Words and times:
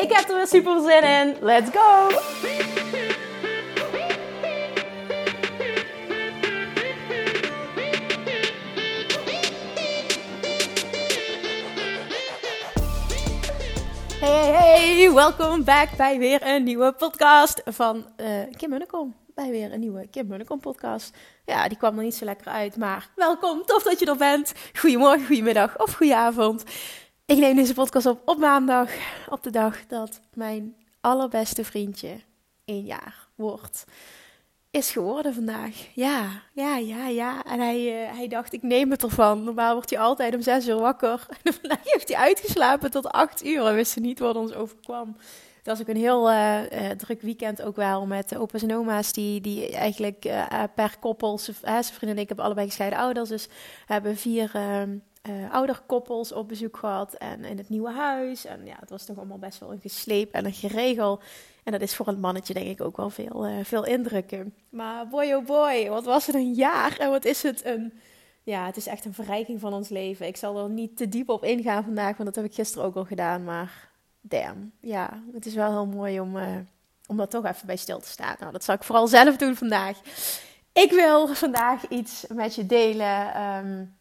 Ik 0.00 0.12
heb 0.12 0.28
er 0.28 0.36
weer 0.36 0.46
super 0.46 0.80
zin 0.80 1.02
in. 1.02 1.36
Let's 1.40 1.70
go! 1.70 2.08
Hey, 14.20 14.52
hey, 14.52 15.12
welkom 15.12 15.64
back 15.64 15.88
bij 15.96 16.18
weer 16.18 16.46
een 16.46 16.64
nieuwe 16.64 16.92
podcast 16.92 17.62
van 17.64 18.06
uh, 18.16 18.26
Kim 18.56 18.70
Munnekom. 18.70 19.14
Bij 19.34 19.50
weer 19.50 19.72
een 19.72 19.80
nieuwe 19.80 20.06
Kim 20.10 20.26
Munnekom 20.26 20.60
podcast. 20.60 21.16
Ja, 21.44 21.68
die 21.68 21.78
kwam 21.78 21.98
er 21.98 22.04
niet 22.04 22.14
zo 22.14 22.24
lekker 22.24 22.46
uit, 22.46 22.76
maar 22.76 23.08
welkom, 23.14 23.64
tof 23.64 23.82
dat 23.82 23.98
je 23.98 24.06
er 24.06 24.16
bent. 24.16 24.52
Goedemorgen, 24.78 25.26
goedemiddag 25.26 25.78
of 25.78 25.92
goedenavond. 25.92 26.64
Ik 27.30 27.38
neem 27.38 27.56
deze 27.56 27.74
podcast 27.74 28.06
op 28.06 28.20
op 28.24 28.38
maandag, 28.38 28.90
op 29.28 29.42
de 29.42 29.50
dag 29.50 29.86
dat 29.86 30.20
mijn 30.34 30.74
allerbeste 31.00 31.64
vriendje 31.64 32.20
één 32.64 32.84
jaar 32.84 33.28
wordt. 33.34 33.84
Is 34.70 34.90
geworden 34.90 35.34
vandaag. 35.34 35.86
Ja, 35.94 36.42
ja, 36.52 36.76
ja, 36.76 37.08
ja. 37.08 37.44
En 37.44 37.60
hij, 37.60 38.04
uh, 38.04 38.16
hij 38.16 38.28
dacht, 38.28 38.52
ik 38.52 38.62
neem 38.62 38.90
het 38.90 39.02
ervan. 39.02 39.44
Normaal 39.44 39.72
wordt 39.72 39.90
hij 39.90 39.98
altijd 39.98 40.34
om 40.34 40.42
zes 40.42 40.68
uur 40.68 40.78
wakker. 40.78 41.26
En 41.42 41.52
vandaag 41.52 41.78
heeft 41.82 42.08
hij 42.08 42.16
uitgeslapen 42.16 42.90
tot 42.90 43.06
acht 43.06 43.44
uur. 43.44 43.66
En 43.66 43.74
wist 43.74 44.00
niet 44.00 44.18
wat 44.18 44.36
ons 44.36 44.54
overkwam. 44.54 45.16
Het 45.56 45.66
was 45.66 45.80
ook 45.80 45.88
een 45.88 45.96
heel 45.96 46.30
uh, 46.30 46.62
uh, 46.72 46.90
druk 46.90 47.20
weekend 47.20 47.62
ook 47.62 47.76
wel 47.76 48.06
met 48.06 48.36
opa's 48.36 48.62
en 48.62 48.74
oma's 48.74 49.12
die, 49.12 49.40
die 49.40 49.76
eigenlijk 49.76 50.20
per 50.74 50.96
koppel, 51.00 51.38
zijn 51.38 51.84
vriend 51.84 52.12
en 52.12 52.18
ik 52.18 52.28
hebben 52.28 52.44
allebei 52.44 52.66
gescheiden 52.66 52.98
ouders, 52.98 53.28
dus 53.28 53.46
we 53.46 53.92
hebben 53.92 54.16
vier 54.16 54.50
ehm, 54.54 54.96
uh, 55.28 55.52
ouderkoppels 55.52 56.32
op 56.32 56.48
bezoek 56.48 56.76
gehad 56.76 57.14
en 57.14 57.44
in 57.44 57.58
het 57.58 57.68
nieuwe 57.68 57.90
huis. 57.90 58.44
En 58.44 58.66
ja, 58.66 58.76
het 58.80 58.90
was 58.90 59.04
toch 59.04 59.16
allemaal 59.16 59.38
best 59.38 59.58
wel 59.58 59.72
een 59.72 59.80
gesleep 59.80 60.32
en 60.32 60.44
een 60.44 60.52
geregel. 60.52 61.20
En 61.64 61.72
dat 61.72 61.80
is 61.80 61.94
voor 61.94 62.08
een 62.08 62.20
mannetje 62.20 62.54
denk 62.54 62.66
ik 62.66 62.80
ook 62.80 62.96
wel 62.96 63.10
veel, 63.10 63.48
uh, 63.48 63.64
veel 63.64 63.84
indrukken. 63.84 64.54
Maar 64.68 65.08
boy 65.08 65.32
oh 65.32 65.46
boy, 65.46 65.88
wat 65.88 66.04
was 66.04 66.26
het 66.26 66.34
een 66.34 66.54
jaar 66.54 66.96
en 66.98 67.10
wat 67.10 67.24
is 67.24 67.42
het 67.42 67.64
een... 67.64 67.92
Ja, 68.42 68.66
het 68.66 68.76
is 68.76 68.86
echt 68.86 69.04
een 69.04 69.14
verrijking 69.14 69.60
van 69.60 69.72
ons 69.72 69.88
leven. 69.88 70.26
Ik 70.26 70.36
zal 70.36 70.58
er 70.58 70.70
niet 70.70 70.96
te 70.96 71.08
diep 71.08 71.28
op 71.28 71.44
ingaan 71.44 71.84
vandaag, 71.84 72.16
want 72.16 72.24
dat 72.24 72.34
heb 72.34 72.44
ik 72.44 72.54
gisteren 72.54 72.86
ook 72.86 72.96
al 72.96 73.04
gedaan. 73.04 73.44
Maar 73.44 73.90
damn, 74.20 74.72
ja, 74.80 75.22
het 75.32 75.46
is 75.46 75.54
wel 75.54 75.70
heel 75.70 75.86
mooi 75.86 76.20
om, 76.20 76.36
uh, 76.36 76.56
om 77.06 77.16
daar 77.16 77.28
toch 77.28 77.44
even 77.44 77.66
bij 77.66 77.76
stil 77.76 78.00
te 78.00 78.08
staan. 78.08 78.36
Nou, 78.38 78.52
dat 78.52 78.64
zal 78.64 78.74
ik 78.74 78.82
vooral 78.82 79.06
zelf 79.06 79.36
doen 79.36 79.56
vandaag. 79.56 80.00
Ik 80.72 80.90
wil 80.90 81.34
vandaag 81.34 81.88
iets 81.88 82.26
met 82.28 82.54
je 82.54 82.66
delen... 82.66 83.42
Um, 83.42 83.98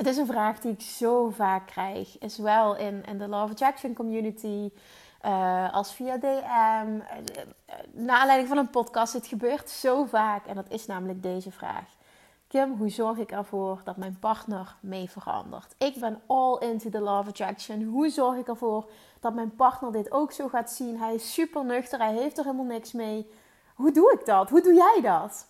het 0.00 0.08
is 0.08 0.16
een 0.16 0.26
vraag 0.26 0.58
die 0.58 0.72
ik 0.72 0.80
zo 0.80 1.30
vaak 1.30 1.66
krijg. 1.66 2.16
Zowel 2.20 2.76
in, 2.76 3.04
in 3.04 3.18
de 3.18 3.28
Love 3.28 3.52
Attraction 3.52 3.94
community 3.94 4.70
uh, 5.24 5.74
als 5.74 5.94
via 5.94 6.16
DM. 6.16 6.94
Uh, 6.94 7.02
naar 7.92 8.18
aanleiding 8.18 8.48
van 8.48 8.58
een 8.58 8.70
podcast. 8.70 9.12
Het 9.12 9.26
gebeurt 9.26 9.70
zo 9.70 10.04
vaak. 10.04 10.46
En 10.46 10.54
dat 10.54 10.64
is 10.68 10.86
namelijk 10.86 11.22
deze 11.22 11.50
vraag. 11.50 11.84
Kim, 12.48 12.76
hoe 12.76 12.88
zorg 12.88 13.18
ik 13.18 13.30
ervoor 13.30 13.80
dat 13.84 13.96
mijn 13.96 14.18
partner 14.18 14.76
mee 14.80 15.10
verandert? 15.10 15.74
Ik 15.78 16.00
ben 16.00 16.20
all 16.26 16.56
into 16.58 16.90
the 16.90 17.00
Love 17.00 17.28
Attraction. 17.28 17.82
Hoe 17.82 18.08
zorg 18.08 18.36
ik 18.36 18.48
ervoor 18.48 18.90
dat 19.20 19.34
mijn 19.34 19.56
partner 19.56 19.92
dit 19.92 20.12
ook 20.12 20.32
zo 20.32 20.48
gaat 20.48 20.70
zien? 20.70 20.98
Hij 20.98 21.14
is 21.14 21.32
super 21.32 21.64
nuchter. 21.64 21.98
Hij 21.98 22.14
heeft 22.14 22.38
er 22.38 22.44
helemaal 22.44 22.64
niks 22.64 22.92
mee. 22.92 23.30
Hoe 23.74 23.92
doe 23.92 24.12
ik 24.12 24.26
dat? 24.26 24.50
Hoe 24.50 24.62
doe 24.62 24.74
jij 24.74 24.98
dat? 25.02 25.46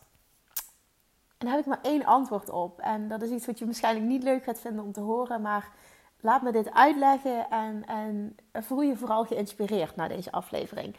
En 1.41 1.47
daar 1.47 1.55
heb 1.55 1.65
ik 1.65 1.71
maar 1.71 1.93
één 1.93 2.05
antwoord 2.05 2.51
op. 2.51 2.79
En 2.81 3.09
dat 3.09 3.23
is 3.23 3.31
iets 3.31 3.47
wat 3.47 3.59
je 3.59 3.65
waarschijnlijk 3.65 4.07
niet 4.07 4.23
leuk 4.23 4.45
gaat 4.45 4.61
vinden 4.61 4.85
om 4.85 4.93
te 4.93 5.01
horen. 5.01 5.43
Maar 5.43 5.73
laat 6.21 6.43
me 6.43 6.53
dit 6.53 6.73
uitleggen 6.73 7.51
en, 7.51 7.85
en 7.87 8.37
voel 8.53 8.81
je 8.81 8.97
vooral 8.97 9.25
geïnspireerd 9.25 9.97
naar 9.97 10.09
deze 10.09 10.33
aflevering. 10.33 10.97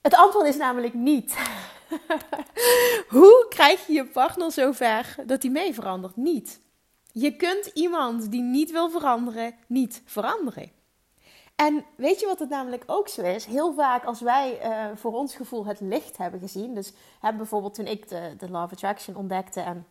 Het 0.00 0.14
antwoord 0.14 0.46
is 0.46 0.56
namelijk 0.56 0.94
niet. 0.94 1.36
Hoe 3.08 3.46
krijg 3.48 3.86
je 3.86 3.92
je 3.92 4.06
partner 4.06 4.52
zover 4.52 5.14
dat 5.26 5.42
hij 5.42 5.50
mee 5.50 5.74
verandert? 5.74 6.16
Niet. 6.16 6.60
Je 7.12 7.36
kunt 7.36 7.66
iemand 7.66 8.30
die 8.30 8.42
niet 8.42 8.70
wil 8.70 8.90
veranderen, 8.90 9.54
niet 9.66 10.02
veranderen. 10.04 10.70
En 11.54 11.84
weet 11.96 12.20
je 12.20 12.26
wat 12.26 12.38
het 12.38 12.48
namelijk 12.48 12.84
ook 12.86 13.08
zo 13.08 13.22
is? 13.22 13.44
Heel 13.44 13.72
vaak 13.74 14.04
als 14.04 14.20
wij 14.20 14.60
uh, 14.64 14.96
voor 14.96 15.12
ons 15.12 15.34
gevoel 15.34 15.66
het 15.66 15.80
licht 15.80 16.16
hebben 16.16 16.40
gezien. 16.40 16.74
Dus 16.74 16.92
hebben 17.20 17.40
bijvoorbeeld 17.40 17.74
toen 17.74 17.86
ik 17.86 18.08
de, 18.08 18.34
de 18.38 18.46
of 18.46 18.72
Attraction 18.72 19.16
ontdekte 19.16 19.60
en 19.60 19.86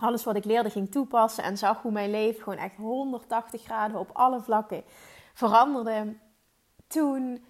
alles 0.00 0.24
wat 0.24 0.36
ik 0.36 0.44
leerde 0.44 0.70
ging 0.70 0.90
toepassen. 0.90 1.44
En 1.44 1.58
zag 1.58 1.82
hoe 1.82 1.92
mijn 1.92 2.10
leven 2.10 2.42
gewoon 2.42 2.58
echt 2.58 2.76
180 2.76 3.62
graden 3.62 3.98
op 3.98 4.10
alle 4.12 4.40
vlakken 4.40 4.84
veranderde. 5.34 6.16
Toen 6.86 7.44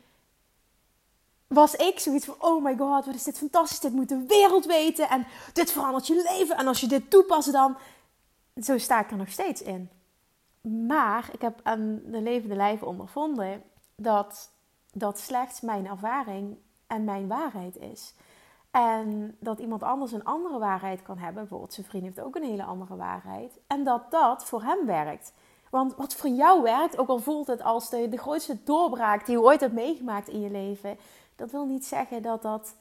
was 1.46 1.74
ik 1.74 1.98
zoiets 1.98 2.24
van: 2.24 2.34
oh 2.38 2.64
my 2.64 2.76
god, 2.76 3.06
wat 3.06 3.14
is 3.14 3.24
dit 3.24 3.38
fantastisch. 3.38 3.80
Dit 3.80 3.92
moet 3.92 4.08
de 4.08 4.24
wereld 4.26 4.66
weten. 4.66 5.08
En 5.08 5.26
dit 5.52 5.72
verandert 5.72 6.06
je 6.06 6.34
leven. 6.36 6.56
En 6.56 6.66
als 6.66 6.80
je 6.80 6.86
dit 6.86 7.10
toepast, 7.10 7.52
dan. 7.52 7.76
Zo 8.62 8.78
sta 8.78 9.00
ik 9.00 9.10
er 9.10 9.16
nog 9.16 9.28
steeds 9.28 9.62
in. 9.62 9.90
Maar 10.86 11.28
ik 11.32 11.40
heb 11.40 11.60
aan 11.62 12.00
de 12.04 12.20
levende 12.20 12.54
lijf 12.54 12.82
ondervonden 12.82 13.62
dat 13.96 14.50
dat 14.92 15.18
slechts 15.18 15.60
mijn 15.60 15.86
ervaring 15.86 16.56
en 16.86 17.04
mijn 17.04 17.28
waarheid 17.28 17.76
is. 17.76 18.14
En 18.70 19.36
dat 19.40 19.58
iemand 19.58 19.82
anders 19.82 20.12
een 20.12 20.24
andere 20.24 20.58
waarheid 20.58 21.02
kan 21.02 21.18
hebben. 21.18 21.40
Bijvoorbeeld 21.42 21.72
zijn 21.72 21.86
vriend 21.86 22.04
heeft 22.04 22.20
ook 22.20 22.36
een 22.36 22.42
hele 22.42 22.64
andere 22.64 22.96
waarheid. 22.96 23.58
En 23.66 23.84
dat 23.84 24.10
dat 24.10 24.44
voor 24.44 24.62
hem 24.62 24.86
werkt. 24.86 25.32
Want 25.70 25.94
wat 25.94 26.14
voor 26.14 26.30
jou 26.30 26.62
werkt, 26.62 26.98
ook 26.98 27.08
al 27.08 27.18
voelt 27.18 27.46
het 27.46 27.62
als 27.62 27.90
de, 27.90 28.08
de 28.08 28.18
grootste 28.18 28.62
doorbraak 28.64 29.26
die 29.26 29.36
je 29.36 29.42
ooit 29.42 29.60
hebt 29.60 29.72
meegemaakt 29.72 30.28
in 30.28 30.40
je 30.40 30.50
leven. 30.50 30.98
Dat 31.36 31.50
wil 31.50 31.66
niet 31.66 31.84
zeggen 31.86 32.22
dat 32.22 32.42
dat 32.42 32.74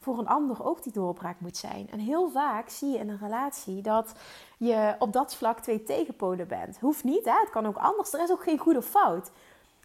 voor 0.00 0.18
een 0.18 0.28
ander 0.28 0.64
ook 0.64 0.82
die 0.82 0.92
doorbraak 0.92 1.40
moet 1.40 1.56
zijn. 1.56 1.90
En 1.90 1.98
heel 1.98 2.30
vaak 2.30 2.68
zie 2.68 2.90
je 2.90 2.98
in 2.98 3.08
een 3.08 3.18
relatie 3.18 3.82
dat 3.82 4.12
je 4.58 4.94
op 4.98 5.12
dat 5.12 5.34
vlak 5.34 5.60
twee 5.60 5.82
tegenpolen 5.82 6.48
bent. 6.48 6.78
Hoeft 6.80 7.04
niet, 7.04 7.24
hè? 7.24 7.40
het 7.40 7.50
kan 7.50 7.66
ook 7.66 7.76
anders. 7.76 8.12
Er 8.12 8.22
is 8.22 8.30
ook 8.30 8.42
geen 8.42 8.58
goed 8.58 8.76
of 8.76 8.86
fout. 8.86 9.30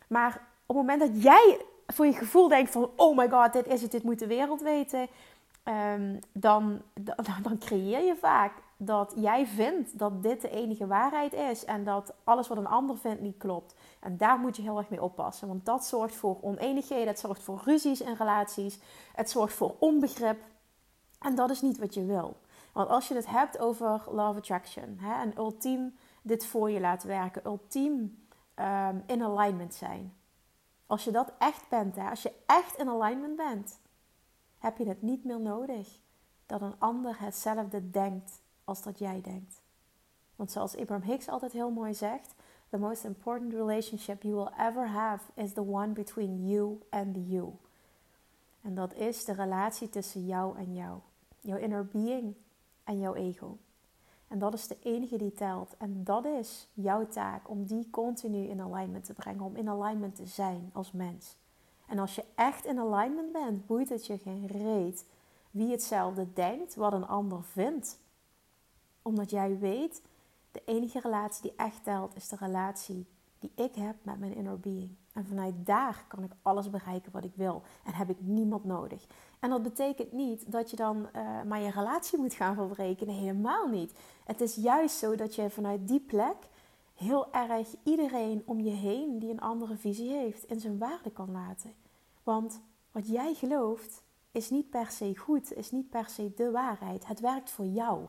Maar 0.08 0.42
op 0.66 0.76
het 0.76 0.86
moment 0.88 1.00
dat 1.00 1.24
jij 1.24 1.66
voor 1.88 2.06
je 2.06 2.14
gevoel 2.14 2.48
denkt 2.48 2.72
van... 2.72 2.90
oh 2.96 3.18
my 3.18 3.30
god, 3.30 3.54
dit 3.54 3.68
is 3.68 3.82
het, 3.82 3.92
dit 3.92 4.04
moet 4.04 4.20
de 4.20 4.28
wereld 4.28 4.62
weten... 4.62 5.08
Um, 5.96 6.20
dan, 6.32 6.82
dan, 6.94 7.26
dan 7.42 7.58
creëer 7.58 8.04
je 8.04 8.16
vaak 8.16 8.54
dat 8.86 9.14
jij 9.16 9.48
vindt 9.48 10.00
dat 10.00 10.24
dit 10.24 10.42
de 10.42 10.50
enige 10.50 10.88
waarheid 10.88 11.34
is 11.34 11.66
en 11.66 11.84
dat 11.84 12.14
alles 12.24 12.48
wat 12.48 12.58
een 12.58 12.68
ander 12.68 12.98
vindt 12.98 13.22
niet 13.22 13.38
klopt. 13.38 13.76
En 14.00 14.18
daar 14.18 14.40
moet 14.40 14.56
je 14.56 14.62
heel 14.62 14.78
erg 14.78 14.90
mee 14.90 15.04
oppassen, 15.04 15.48
want 15.48 15.66
dat 15.66 15.86
zorgt 15.86 16.16
voor 16.16 16.38
oneenigheden, 16.42 17.08
het 17.08 17.20
zorgt 17.20 17.44
voor 17.44 17.62
ruzies 17.66 18.02
in 18.02 18.14
relaties, 18.14 18.80
het 19.14 19.30
zorgt 19.30 19.54
voor 19.54 19.76
onbegrip. 19.80 20.44
En 21.20 21.36
dat 21.36 21.50
is 21.50 21.62
niet 21.62 21.78
wat 21.78 21.94
je 21.94 22.06
wil. 22.06 22.38
Want 22.74 22.90
als 22.90 23.08
je 23.08 23.16
het 23.16 23.28
hebt 23.28 23.60
over 23.60 24.02
love 24.12 24.38
attraction, 24.38 24.98
hè, 25.00 25.22
en 25.22 25.38
ultiem 25.38 25.96
dit 26.22 26.46
voor 26.46 26.72
je 26.72 26.80
laten 26.80 27.08
werken, 27.08 27.46
ultiem 27.46 28.26
um, 28.60 29.04
in 29.06 29.24
alignment 29.24 29.74
zijn. 29.74 30.14
Als 30.88 31.04
je 31.04 31.12
dat 31.12 31.34
echt 31.38 31.70
bent, 31.70 31.96
hè, 31.96 32.10
als 32.10 32.22
je 32.22 32.34
echt 32.46 32.78
in 32.78 32.90
alignment 32.90 33.36
bent, 33.36 33.80
heb 34.58 34.78
je 34.78 34.88
het 34.88 35.02
niet 35.02 35.24
meer 35.24 35.40
nodig 35.40 36.00
dat 36.46 36.62
een 36.62 36.80
ander 36.80 37.20
hetzelfde 37.20 37.90
denkt 37.90 38.42
als 38.64 38.84
dat 38.84 39.00
jij 39.00 39.22
denkt. 39.22 39.62
Want 40.36 40.52
zoals 40.52 40.78
Abraham 40.78 41.10
Hicks 41.10 41.30
altijd 41.30 41.52
heel 41.52 41.72
mooi 41.72 41.94
zegt, 41.94 42.36
the 42.70 42.78
most 42.78 43.04
important 43.04 43.54
relationship 43.54 44.24
you 44.24 44.36
will 44.36 44.52
ever 44.58 44.88
have 44.88 45.32
is 45.34 45.54
the 45.54 45.68
one 45.68 45.88
between 45.88 46.48
you 46.48 46.80
and 46.90 47.18
you. 47.30 47.52
En 48.62 48.76
dat 48.76 48.94
is 48.94 49.26
de 49.26 49.34
relatie 49.34 49.90
tussen 49.90 50.26
jou 50.26 50.58
en 50.58 50.74
jou. 50.74 51.00
Jouw 51.40 51.58
inner 51.58 51.88
being 51.88 52.36
en 52.84 53.00
jouw 53.00 53.14
ego. 53.14 53.58
En 54.28 54.40
dat 54.40 54.54
is 54.54 54.68
de 54.68 54.78
enige 54.84 55.18
die 55.18 55.34
telt. 55.34 55.78
En 55.78 56.04
dat 56.04 56.26
is 56.26 56.70
jouw 56.74 57.08
taak 57.08 57.50
om 57.50 57.66
die 57.66 57.90
continu 57.90 58.48
in 58.48 58.62
alignment 58.62 59.06
te 59.06 59.14
brengen, 59.14 59.44
om 59.44 59.56
in 59.56 59.70
alignment 59.70 60.16
te 60.16 60.26
zijn 60.26 60.70
als 60.74 60.92
mens. 60.92 61.38
En 61.88 62.00
als 62.00 62.16
je 62.16 62.26
echt 62.36 62.66
in 62.66 62.80
alignment 62.80 63.32
bent, 63.32 63.66
boeit 63.66 63.90
het 63.90 64.06
je 64.06 64.18
geen 64.18 64.48
reet 64.48 65.06
wie 65.52 65.72
hetzelfde 65.72 66.34
denkt, 66.34 66.76
wat 66.76 66.94
een 66.94 67.08
ander 67.08 67.44
vindt 67.44 68.00
omdat 69.04 69.30
jij 69.30 69.60
weet, 69.60 70.02
de 70.52 70.62
enige 70.66 71.00
relatie 71.00 71.42
die 71.42 71.54
echt 71.56 71.84
telt 71.84 72.16
is 72.16 72.28
de 72.28 72.36
relatie 72.40 73.06
die 73.40 73.52
ik 73.56 73.76
heb 73.76 73.96
met 74.02 74.20
mijn 74.20 74.36
inner 74.36 74.60
being. 74.60 74.96
En 75.14 75.26
vanuit 75.26 75.54
daar 75.58 76.06
kan 76.08 76.24
ik 76.24 76.32
alles 76.42 76.70
bereiken 76.70 77.12
wat 77.12 77.24
ik 77.24 77.36
wil. 77.36 77.62
En 77.84 77.94
heb 77.94 78.10
ik 78.10 78.18
niemand 78.20 78.64
nodig. 78.64 79.06
En 79.40 79.50
dat 79.50 79.64
betekent 79.64 80.12
niet 80.12 80.52
dat 80.52 80.70
je 80.70 80.76
dan 80.76 80.98
uh, 81.16 81.42
maar 81.42 81.62
je 81.62 81.72
relatie 81.72 82.20
moet 82.20 82.34
gaan 82.34 82.56
verbreken. 82.56 83.08
helemaal 83.08 83.68
niet. 83.68 83.94
Het 84.24 84.42
is 84.42 84.56
juist 84.56 84.98
zo 84.98 85.16
dat 85.16 85.36
je 85.36 85.50
vanuit 85.50 85.88
die 85.88 86.00
plek 86.00 86.36
heel 86.94 87.34
erg 87.34 87.68
iedereen 87.84 88.42
om 88.46 88.60
je 88.60 88.72
heen 88.72 89.20
die 89.20 89.30
een 89.30 89.42
andere 89.42 89.78
visie 89.78 90.12
heeft 90.12 90.44
in 90.44 90.60
zijn 90.60 90.78
waarde 90.78 91.12
kan 91.12 91.32
laten. 91.32 91.74
Want 92.24 92.62
wat 92.92 93.08
jij 93.08 93.34
gelooft 93.34 94.04
is 94.32 94.50
niet 94.50 94.70
per 94.70 94.92
se 94.92 95.18
goed, 95.18 95.54
is 95.54 95.72
niet 95.72 95.90
per 95.90 96.10
se 96.10 96.34
de 96.36 96.52
waarheid. 96.52 97.08
Het 97.08 97.20
werkt 97.20 97.50
voor 97.50 97.66
jou. 97.66 98.06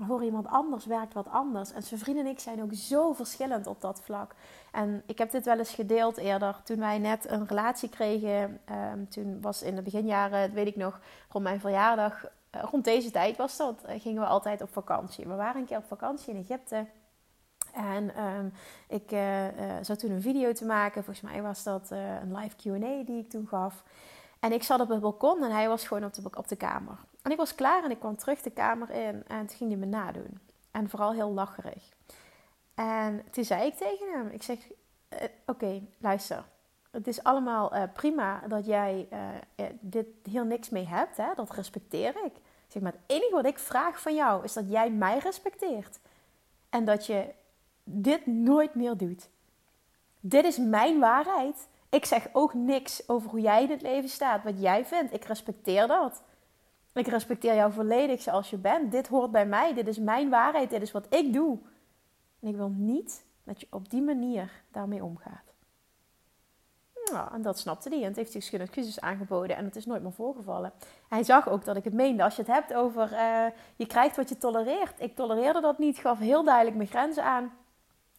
Voor 0.00 0.24
iemand 0.24 0.46
anders 0.46 0.86
werkt 0.86 1.14
wat 1.14 1.28
anders. 1.28 1.72
En 1.72 1.82
zijn 1.82 2.00
vrienden 2.00 2.24
en 2.24 2.30
ik 2.30 2.38
zijn 2.38 2.62
ook 2.62 2.74
zo 2.74 3.12
verschillend 3.12 3.66
op 3.66 3.80
dat 3.80 4.00
vlak. 4.00 4.34
En 4.72 5.02
ik 5.06 5.18
heb 5.18 5.30
dit 5.30 5.44
wel 5.44 5.58
eens 5.58 5.74
gedeeld 5.74 6.16
eerder. 6.16 6.60
Toen 6.64 6.78
wij 6.78 6.98
net 6.98 7.30
een 7.30 7.46
relatie 7.46 7.88
kregen. 7.88 8.60
Um, 8.92 9.08
toen 9.08 9.40
was 9.40 9.62
in 9.62 9.74
de 9.74 9.82
beginjaren, 9.82 10.52
weet 10.52 10.66
ik 10.66 10.76
nog, 10.76 11.00
rond 11.28 11.44
mijn 11.44 11.60
verjaardag. 11.60 12.24
Uh, 12.56 12.62
rond 12.70 12.84
deze 12.84 13.10
tijd 13.10 13.36
was 13.36 13.56
dat. 13.56 13.82
Uh, 13.88 14.00
gingen 14.00 14.22
we 14.22 14.28
altijd 14.28 14.62
op 14.62 14.72
vakantie. 14.72 15.26
We 15.26 15.34
waren 15.34 15.60
een 15.60 15.66
keer 15.66 15.76
op 15.76 15.86
vakantie 15.86 16.34
in 16.34 16.40
Egypte. 16.40 16.86
En 17.72 18.24
um, 18.24 18.52
ik 18.88 19.12
uh, 19.12 19.44
zat 19.82 19.98
toen 19.98 20.10
een 20.10 20.22
video 20.22 20.52
te 20.52 20.64
maken. 20.64 21.04
Volgens 21.04 21.30
mij 21.32 21.42
was 21.42 21.62
dat 21.62 21.90
een 21.90 22.36
live 22.36 22.56
QA 22.56 23.04
die 23.04 23.18
ik 23.18 23.30
toen 23.30 23.46
gaf. 23.46 23.84
En 24.40 24.52
ik 24.52 24.62
zat 24.62 24.80
op 24.80 24.88
het 24.88 25.00
balkon 25.00 25.44
en 25.44 25.50
hij 25.50 25.68
was 25.68 25.86
gewoon 25.86 26.04
op 26.04 26.14
de, 26.14 26.22
op 26.34 26.48
de 26.48 26.56
kamer. 26.56 26.98
En 27.22 27.30
ik 27.30 27.36
was 27.36 27.54
klaar 27.54 27.84
en 27.84 27.90
ik 27.90 27.98
kwam 27.98 28.16
terug 28.16 28.42
de 28.42 28.50
kamer 28.50 28.90
in 28.90 29.24
en 29.26 29.46
toen 29.46 29.56
ging 29.56 29.70
hij 29.70 29.78
me 29.78 29.86
nadoen. 29.86 30.38
En 30.70 30.88
vooral 30.88 31.12
heel 31.12 31.32
lacherig. 31.32 31.96
En 32.74 33.22
toen 33.30 33.44
zei 33.44 33.66
ik 33.66 33.74
tegen 33.74 34.12
hem, 34.12 34.28
ik 34.28 34.42
zeg, 34.42 34.58
uh, 35.12 35.18
oké, 35.46 35.82
luister. 35.98 36.44
Het 36.90 37.06
is 37.06 37.22
allemaal 37.22 37.74
uh, 37.74 37.82
prima 37.92 38.42
dat 38.48 38.66
jij 38.66 39.08
uh, 39.12 39.66
dit 39.80 40.06
heel 40.30 40.44
niks 40.44 40.68
mee 40.68 40.86
hebt. 40.86 41.16
Hè? 41.16 41.34
Dat 41.34 41.50
respecteer 41.50 42.08
ik. 42.08 42.36
ik 42.36 42.42
zeg, 42.68 42.82
maar 42.82 42.92
het 42.92 43.00
enige 43.06 43.34
wat 43.34 43.46
ik 43.46 43.58
vraag 43.58 44.00
van 44.00 44.14
jou 44.14 44.44
is 44.44 44.52
dat 44.52 44.70
jij 44.70 44.90
mij 44.90 45.18
respecteert. 45.18 45.98
En 46.68 46.84
dat 46.84 47.06
je 47.06 47.34
dit 47.84 48.26
nooit 48.26 48.74
meer 48.74 48.96
doet. 48.96 49.28
Dit 50.20 50.44
is 50.44 50.58
mijn 50.58 50.98
waarheid. 50.98 51.68
Ik 51.88 52.04
zeg 52.04 52.28
ook 52.32 52.54
niks 52.54 53.08
over 53.08 53.30
hoe 53.30 53.40
jij 53.40 53.62
in 53.62 53.70
het 53.70 53.82
leven 53.82 54.08
staat, 54.08 54.44
wat 54.44 54.60
jij 54.60 54.84
vindt. 54.84 55.14
Ik 55.14 55.24
respecteer 55.24 55.86
dat. 55.86 56.22
Ik 56.94 57.06
respecteer 57.06 57.54
jou 57.54 57.72
volledig 57.72 58.22
zoals 58.22 58.50
je 58.50 58.56
bent. 58.56 58.92
Dit 58.92 59.08
hoort 59.08 59.30
bij 59.30 59.46
mij. 59.46 59.74
Dit 59.74 59.88
is 59.88 59.98
mijn 59.98 60.28
waarheid. 60.28 60.70
Dit 60.70 60.82
is 60.82 60.92
wat 60.92 61.14
ik 61.14 61.32
doe. 61.32 61.58
En 62.40 62.48
ik 62.48 62.56
wil 62.56 62.72
niet 62.76 63.24
dat 63.44 63.60
je 63.60 63.66
op 63.70 63.90
die 63.90 64.02
manier 64.02 64.62
daarmee 64.72 65.04
omgaat. 65.04 65.48
Nou, 67.12 67.34
en 67.34 67.42
dat 67.42 67.58
snapte 67.58 67.88
hij. 67.88 67.98
En 67.98 68.04
het 68.04 68.16
heeft 68.16 68.32
zich 68.32 68.40
verschillende 68.40 68.72
excuses 68.72 69.00
aangeboden. 69.00 69.56
En 69.56 69.64
het 69.64 69.76
is 69.76 69.86
nooit 69.86 70.02
meer 70.02 70.12
voorgevallen. 70.12 70.72
Hij 71.08 71.22
zag 71.22 71.48
ook 71.48 71.64
dat 71.64 71.76
ik 71.76 71.84
het 71.84 71.92
meende. 71.92 72.22
Als 72.22 72.36
je 72.36 72.42
het 72.42 72.50
hebt 72.50 72.74
over 72.74 73.12
uh, 73.12 73.44
je 73.76 73.86
krijgt 73.86 74.16
wat 74.16 74.28
je 74.28 74.38
tolereert. 74.38 75.00
Ik 75.00 75.16
tolereerde 75.16 75.60
dat 75.60 75.78
niet. 75.78 75.98
Gaf 75.98 76.18
heel 76.18 76.44
duidelijk 76.44 76.76
mijn 76.76 76.88
grenzen 76.88 77.24
aan. 77.24 77.52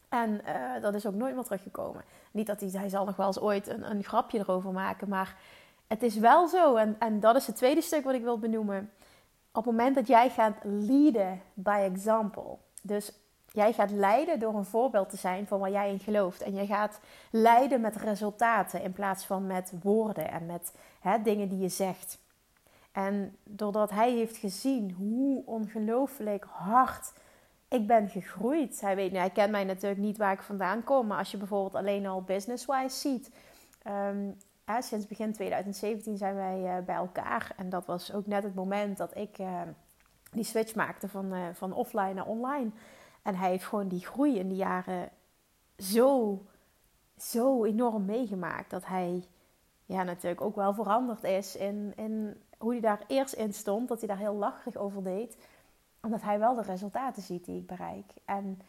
En 0.10 0.42
uh, 0.48 0.81
dat 0.81 0.94
is 0.94 1.06
ook 1.06 1.13
nooit 1.13 1.36
meer 1.36 1.44
teruggekomen. 1.44 2.04
Niet 2.31 2.48
dat 2.48 2.60
hij, 2.60 2.69
hij 2.69 2.89
zal 2.89 3.06
nog 3.06 3.15
wel 3.15 3.27
eens 3.27 3.39
ooit 3.39 3.68
een, 3.68 3.89
een 3.92 4.04
grapje 4.04 4.39
erover 4.39 4.72
maken. 4.72 5.10
Maar 5.10 5.36
het 5.89 6.03
is 6.03 6.15
wel 6.15 6.47
zo. 6.47 6.75
En, 6.75 6.95
en 7.00 7.19
dat 7.19 7.36
is 7.36 7.47
het 7.47 7.56
tweede 7.56 7.81
stuk 7.81 8.03
wat 8.03 8.13
ik 8.13 8.24
wil 8.24 8.39
benoemen. 8.39 8.91
Op 9.51 9.65
het 9.65 9.74
moment 9.75 9.95
dat 9.95 10.07
jij 10.07 10.30
gaat 10.30 10.57
leaden 10.63 11.41
by 11.53 11.89
example. 11.94 12.57
Dus 12.81 13.12
jij 13.51 13.74
gaat 13.74 13.91
leiden 13.91 14.39
door 14.39 14.56
een 14.56 14.65
voorbeeld 14.65 15.09
te 15.09 15.18
zijn 15.18 15.47
van 15.47 15.59
waar 15.59 15.71
jij 15.71 15.91
in 15.91 16.00
gelooft. 16.00 16.41
En 16.41 16.53
je 16.53 16.65
gaat 16.65 17.00
leiden 17.31 17.81
met 17.81 17.95
resultaten 17.95 18.81
in 18.81 18.91
plaats 18.91 19.25
van 19.25 19.47
met 19.47 19.74
woorden 19.81 20.31
en 20.31 20.45
met 20.45 20.74
hè, 21.00 21.21
dingen 21.21 21.50
die 21.50 21.59
je 21.59 21.69
zegt. 21.69 22.19
En 22.91 23.38
doordat 23.44 23.89
hij 23.89 24.12
heeft 24.12 24.38
gezien 24.38 24.91
hoe 24.91 25.45
ongelooflijk 25.45 26.45
hard 26.50 27.12
ik 27.68 27.88
ben 27.88 28.09
gegroeid. 28.09 28.81
Hij 28.81 28.95
weet, 28.95 29.12
nou, 29.12 29.24
hij 29.24 29.33
kent 29.33 29.51
mij 29.51 29.63
natuurlijk 29.63 30.01
niet 30.01 30.18
waar 30.18 30.33
ik 30.33 30.41
vandaan 30.41 30.83
kom. 30.83 31.07
Maar 31.07 31.18
als 31.18 31.31
je 31.31 31.38
bijvoorbeeld 31.38 31.75
alleen 31.75 32.06
al 32.06 32.21
business-wise 32.21 32.97
ziet. 32.97 33.31
Um, 33.88 34.38
sinds 34.80 35.07
begin 35.07 35.33
2017 35.33 36.18
zijn 36.18 36.36
wij 36.36 36.77
uh, 36.77 36.86
bij 36.86 36.95
elkaar. 36.95 37.54
En 37.57 37.69
dat 37.69 37.86
was 37.86 38.13
ook 38.13 38.25
net 38.27 38.44
het 38.44 38.56
moment 38.56 38.98
dat 38.98 39.18
ik 39.18 39.39
uh, 39.39 39.62
die 40.31 40.44
switch 40.44 40.75
maakte 40.75 41.07
van, 41.07 41.33
uh, 41.33 41.48
van 41.54 41.74
offline 41.74 42.13
naar 42.13 42.25
online. 42.25 42.69
En 43.21 43.36
hij 43.36 43.50
heeft 43.50 43.66
gewoon 43.66 43.88
die 43.88 44.06
groei 44.06 44.39
in 44.39 44.48
die 44.48 44.57
jaren 44.57 45.10
zo, 45.77 46.42
zo 47.18 47.66
enorm 47.66 48.06
meegemaakt. 48.06 48.69
Dat 48.69 48.86
hij 48.86 49.27
ja, 49.86 50.04
natuurlijk 50.04 50.42
ook 50.42 50.56
wel 50.56 50.74
veranderd 50.74 51.24
is 51.24 51.56
in, 51.56 51.94
in 51.95 52.42
hoe 52.57 52.72
hij 52.72 52.81
daar 52.81 53.04
eerst 53.07 53.33
in 53.33 53.54
stond. 53.54 53.88
Dat 53.88 54.00
hij 54.00 54.07
daar 54.07 54.18
heel 54.18 54.36
lacherig 54.36 54.75
over 54.75 55.04
deed 55.04 55.38
omdat 56.01 56.22
hij 56.22 56.39
wel 56.39 56.56
de 56.56 56.62
resultaten 56.62 57.22
ziet 57.22 57.45
die 57.45 57.57
ik 57.57 57.68
bereik. 57.68 58.13
En 58.25 58.62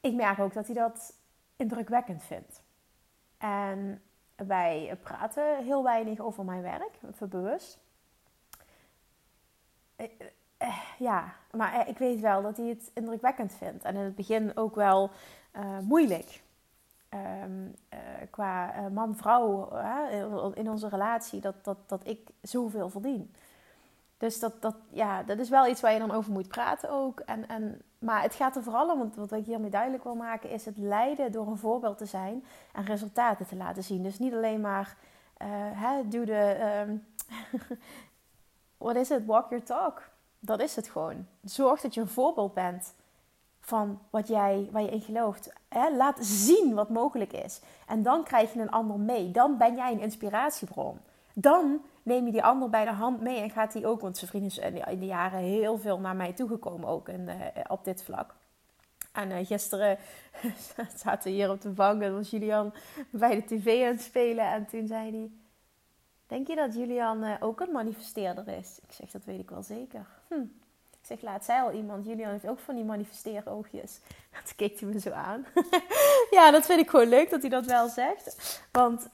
ik 0.00 0.14
merk 0.14 0.38
ook 0.38 0.54
dat 0.54 0.66
hij 0.66 0.74
dat 0.74 1.14
indrukwekkend 1.56 2.22
vindt. 2.22 2.62
En 3.46 4.02
wij 4.36 4.98
praten 5.02 5.64
heel 5.64 5.82
weinig 5.82 6.20
over 6.20 6.44
mijn 6.44 6.62
werk, 6.62 6.98
even 7.12 7.28
bewust. 7.28 7.78
Eh, 9.96 10.06
eh, 10.56 10.76
ja, 10.98 11.34
maar 11.52 11.88
ik 11.88 11.98
weet 11.98 12.20
wel 12.20 12.42
dat 12.42 12.56
hij 12.56 12.66
het 12.66 12.90
indrukwekkend 12.94 13.52
vindt. 13.52 13.84
En 13.84 13.96
in 13.96 14.04
het 14.04 14.14
begin 14.14 14.56
ook 14.56 14.74
wel 14.74 15.10
moeilijk. 15.82 16.44
Uh, 17.14 17.20
qua 18.30 18.72
man-vrouw 18.92 19.68
in 20.54 20.70
onze 20.70 20.88
relatie, 20.88 21.40
dat, 21.40 21.64
dat, 21.64 21.76
dat 21.86 22.06
ik 22.06 22.30
zoveel 22.42 22.88
verdien. 22.90 23.34
Dus 24.18 24.38
dat, 24.38 24.62
dat, 24.62 24.76
ja, 24.90 25.22
dat 25.22 25.38
is 25.38 25.48
wel 25.48 25.66
iets 25.66 25.80
waar 25.80 25.92
je 25.92 25.98
dan 25.98 26.10
over 26.10 26.32
moet 26.32 26.48
praten 26.48 26.90
ook. 26.90 27.20
En, 27.20 27.48
en, 27.48 27.82
maar 27.98 28.22
het 28.22 28.34
gaat 28.34 28.56
er 28.56 28.62
vooral 28.62 28.90
om, 28.90 28.98
want 28.98 29.16
wat 29.16 29.32
ik 29.32 29.44
hiermee 29.44 29.70
duidelijk 29.70 30.04
wil 30.04 30.14
maken, 30.14 30.50
is 30.50 30.64
het 30.64 30.76
leiden 30.78 31.32
door 31.32 31.46
een 31.46 31.56
voorbeeld 31.56 31.98
te 31.98 32.06
zijn 32.06 32.44
en 32.72 32.84
resultaten 32.84 33.46
te 33.46 33.56
laten 33.56 33.84
zien. 33.84 34.02
Dus 34.02 34.18
niet 34.18 34.34
alleen 34.34 34.60
maar, 34.60 34.96
uh, 35.42 35.48
hè, 35.50 36.08
doe 36.08 36.24
de, 36.24 36.72
um, 36.86 37.06
wat 38.86 38.96
is 38.96 39.08
het, 39.08 39.26
walk 39.26 39.50
your 39.50 39.64
talk. 39.64 40.02
Dat 40.38 40.60
is 40.60 40.76
het 40.76 40.88
gewoon. 40.88 41.26
Zorg 41.44 41.80
dat 41.80 41.94
je 41.94 42.00
een 42.00 42.08
voorbeeld 42.08 42.54
bent 42.54 42.94
van 43.60 44.00
wat 44.10 44.28
jij, 44.28 44.68
waar 44.72 44.82
je 44.82 44.90
in 44.90 45.00
gelooft. 45.00 45.52
Hè? 45.68 45.96
Laat 45.96 46.16
zien 46.20 46.74
wat 46.74 46.88
mogelijk 46.88 47.32
is. 47.32 47.60
En 47.86 48.02
dan 48.02 48.24
krijg 48.24 48.52
je 48.52 48.60
een 48.60 48.70
ander 48.70 48.98
mee. 48.98 49.30
Dan 49.30 49.56
ben 49.56 49.74
jij 49.74 49.92
een 49.92 50.00
inspiratiebron. 50.00 50.98
Dan 51.38 51.82
neem 52.02 52.26
je 52.26 52.32
die 52.32 52.42
ander 52.42 52.70
bij 52.70 52.84
de 52.84 52.90
hand 52.90 53.20
mee 53.20 53.40
en 53.40 53.50
gaat 53.50 53.72
hij 53.72 53.86
ook, 53.86 54.00
want 54.00 54.16
zijn 54.16 54.30
vrienden 54.30 54.50
is 54.50 54.58
in 54.92 54.98
de 54.98 55.06
jaren 55.06 55.38
heel 55.38 55.78
veel 55.78 55.98
naar 56.00 56.16
mij 56.16 56.32
toegekomen 56.32 56.88
ook 56.88 57.08
in, 57.08 57.30
op 57.68 57.84
dit 57.84 58.02
vlak. 58.02 58.34
En 59.16 59.30
uh, 59.30 59.46
gisteren 59.46 59.98
zaten 61.02 61.30
we 61.30 61.36
hier 61.36 61.50
op 61.50 61.60
de 61.60 61.68
bank 61.68 62.02
en 62.02 62.14
was 62.14 62.30
Julian 62.30 62.72
bij 63.10 63.34
de 63.34 63.44
tv 63.44 63.84
aan 63.84 63.92
het 63.92 64.02
spelen. 64.02 64.44
En 64.44 64.66
toen 64.66 64.86
zei 64.86 65.10
hij, 65.10 65.30
denk 66.26 66.46
je 66.46 66.56
dat 66.56 66.74
Julian 66.74 67.24
uh, 67.24 67.34
ook 67.40 67.60
een 67.60 67.72
manifesteerder 67.72 68.48
is? 68.48 68.78
Ik 68.82 68.92
zeg, 68.92 69.10
dat 69.10 69.24
weet 69.24 69.40
ik 69.40 69.50
wel 69.50 69.62
zeker. 69.62 70.06
Hm. 70.28 70.34
Ik 70.90 71.12
zeg, 71.12 71.20
laat 71.20 71.44
zij 71.44 71.60
al 71.60 71.72
iemand. 71.72 72.06
Julian 72.06 72.30
heeft 72.30 72.46
ook 72.46 72.58
van 72.58 72.74
die 72.74 72.84
manifesteeroogjes. 72.84 74.00
En 74.08 74.44
toen 74.46 74.56
keek 74.56 74.80
hij 74.80 74.88
me 74.88 75.00
zo 75.00 75.10
aan. 75.10 75.46
ja, 76.36 76.50
dat 76.50 76.66
vind 76.66 76.80
ik 76.80 76.90
gewoon 76.90 77.08
leuk 77.08 77.30
dat 77.30 77.40
hij 77.40 77.50
dat 77.50 77.66
wel 77.66 77.88
zegt. 77.88 78.60
Want 78.72 79.08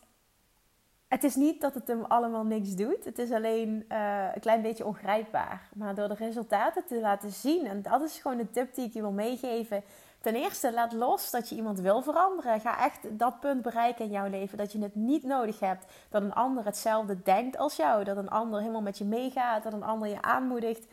het 1.13 1.25
is 1.25 1.35
niet 1.35 1.61
dat 1.61 1.75
het 1.75 1.87
hem 1.87 2.05
allemaal 2.09 2.45
niks 2.45 2.75
doet. 2.75 3.05
Het 3.05 3.19
is 3.19 3.31
alleen 3.31 3.85
uh, 3.89 4.25
een 4.35 4.41
klein 4.41 4.63
beetje 4.63 4.87
ongrijpbaar. 4.87 5.69
Maar 5.75 5.95
door 5.95 6.09
de 6.09 6.15
resultaten 6.15 6.85
te 6.85 7.01
laten 7.01 7.31
zien, 7.31 7.67
en 7.67 7.83
dat 7.83 8.03
is 8.03 8.19
gewoon 8.19 8.37
de 8.37 8.51
tip 8.51 8.75
die 8.75 8.87
ik 8.87 8.93
je 8.93 9.01
wil 9.01 9.13
meegeven. 9.13 9.83
Ten 10.21 10.35
eerste, 10.35 10.73
laat 10.73 10.93
los 10.93 11.31
dat 11.31 11.49
je 11.49 11.55
iemand 11.55 11.81
wil 11.81 12.03
veranderen. 12.03 12.61
Ga 12.61 12.85
echt 12.85 13.19
dat 13.19 13.41
punt 13.41 13.63
bereiken 13.63 14.05
in 14.05 14.11
jouw 14.11 14.29
leven. 14.29 14.59
Dat 14.59 14.73
je 14.73 14.79
het 14.79 14.95
niet 14.95 15.23
nodig 15.23 15.61
hebt 15.61 15.85
dat 16.09 16.23
een 16.23 16.35
ander 16.35 16.65
hetzelfde 16.65 17.23
denkt 17.23 17.59
als 17.59 17.77
jou. 17.77 18.05
Dat 18.05 18.17
een 18.17 18.31
ander 18.31 18.61
helemaal 18.61 18.83
met 18.83 18.99
je 18.99 19.05
meegaat. 19.05 19.63
Dat 19.63 19.73
een 19.73 19.83
ander 19.83 20.09
je 20.09 20.23
aanmoedigt. 20.23 20.87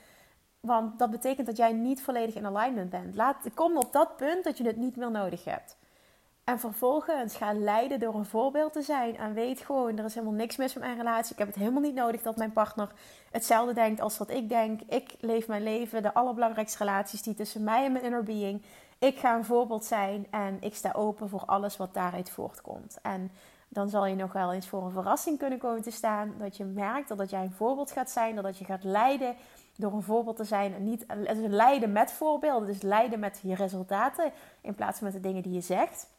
Want 0.59 0.99
dat 0.99 1.09
betekent 1.09 1.47
dat 1.47 1.57
jij 1.57 1.73
niet 1.73 2.01
volledig 2.01 2.35
in 2.35 2.45
alignment 2.45 2.89
bent. 2.89 3.15
Laat, 3.15 3.37
kom 3.53 3.77
op 3.77 3.93
dat 3.93 4.17
punt 4.17 4.43
dat 4.43 4.57
je 4.57 4.63
het 4.63 4.77
niet 4.77 4.95
meer 4.95 5.11
nodig 5.11 5.43
hebt. 5.43 5.77
En 6.49 6.59
vervolgens 6.59 7.35
ga 7.35 7.53
leiden 7.53 7.99
door 7.99 8.15
een 8.15 8.25
voorbeeld 8.25 8.73
te 8.73 8.81
zijn. 8.81 9.17
En 9.17 9.33
weet 9.33 9.59
gewoon, 9.59 9.97
er 9.97 10.05
is 10.05 10.13
helemaal 10.13 10.35
niks 10.35 10.57
mis 10.57 10.73
met 10.73 10.83
mijn 10.83 10.97
relatie. 10.97 11.31
Ik 11.31 11.37
heb 11.37 11.47
het 11.47 11.55
helemaal 11.55 11.81
niet 11.81 11.95
nodig 11.95 12.21
dat 12.21 12.35
mijn 12.35 12.53
partner 12.53 12.91
hetzelfde 13.31 13.73
denkt 13.73 14.01
als 14.01 14.17
wat 14.17 14.29
ik 14.29 14.49
denk. 14.49 14.81
Ik 14.81 15.15
leef 15.19 15.47
mijn 15.47 15.63
leven, 15.63 16.01
de 16.01 16.13
allerbelangrijkste 16.13 16.77
relaties 16.77 17.21
die 17.21 17.33
tussen 17.33 17.63
mij 17.63 17.85
en 17.85 17.91
mijn 17.91 18.03
inner 18.03 18.23
being. 18.23 18.61
Ik 18.99 19.17
ga 19.17 19.35
een 19.35 19.45
voorbeeld 19.45 19.85
zijn 19.85 20.27
en 20.29 20.57
ik 20.59 20.75
sta 20.75 20.91
open 20.91 21.29
voor 21.29 21.43
alles 21.45 21.77
wat 21.77 21.93
daaruit 21.93 22.29
voortkomt. 22.29 22.97
En 23.01 23.31
dan 23.67 23.89
zal 23.89 24.05
je 24.05 24.15
nog 24.15 24.33
wel 24.33 24.53
eens 24.53 24.67
voor 24.67 24.83
een 24.83 24.91
verrassing 24.91 25.37
kunnen 25.37 25.59
komen 25.59 25.81
te 25.81 25.91
staan. 25.91 26.33
Dat 26.37 26.57
je 26.57 26.65
merkt 26.65 27.17
dat 27.17 27.29
jij 27.29 27.43
een 27.43 27.51
voorbeeld 27.51 27.91
gaat 27.91 28.09
zijn, 28.09 28.35
dat 28.35 28.57
je 28.57 28.65
gaat 28.65 28.83
leiden 28.83 29.35
door 29.75 29.93
een 29.93 30.03
voorbeeld 30.03 30.37
te 30.37 30.43
zijn. 30.43 30.73
En 30.73 30.83
niet 30.83 31.03
het 31.07 31.37
is 31.37 31.47
leiden 31.47 31.91
met 31.91 32.11
voorbeelden, 32.11 32.67
dus 32.67 32.81
leiden 32.81 33.19
met 33.19 33.39
je 33.43 33.55
resultaten 33.55 34.31
in 34.61 34.75
plaats 34.75 34.97
van 34.97 35.07
met 35.07 35.15
de 35.15 35.27
dingen 35.27 35.43
die 35.43 35.53
je 35.53 35.61
zegt. 35.61 36.17